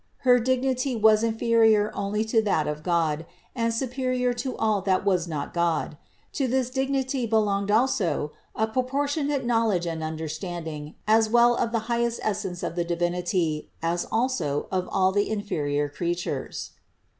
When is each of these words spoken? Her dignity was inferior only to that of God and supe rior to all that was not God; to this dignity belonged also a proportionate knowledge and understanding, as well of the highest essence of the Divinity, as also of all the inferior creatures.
Her 0.25 0.39
dignity 0.39 0.95
was 0.95 1.21
inferior 1.23 1.91
only 1.93 2.25
to 2.25 2.41
that 2.41 2.65
of 2.67 2.81
God 2.81 3.23
and 3.55 3.71
supe 3.71 3.93
rior 3.97 4.35
to 4.37 4.57
all 4.57 4.81
that 4.81 5.05
was 5.05 5.27
not 5.27 5.53
God; 5.53 5.95
to 6.33 6.47
this 6.47 6.71
dignity 6.71 7.27
belonged 7.27 7.69
also 7.69 8.31
a 8.55 8.65
proportionate 8.65 9.45
knowledge 9.45 9.85
and 9.85 10.01
understanding, 10.01 10.95
as 11.07 11.29
well 11.29 11.53
of 11.53 11.71
the 11.71 11.79
highest 11.85 12.19
essence 12.23 12.63
of 12.63 12.75
the 12.75 12.83
Divinity, 12.83 13.69
as 13.83 14.07
also 14.11 14.65
of 14.71 14.89
all 14.91 15.11
the 15.11 15.29
inferior 15.29 15.87
creatures. 15.87 16.71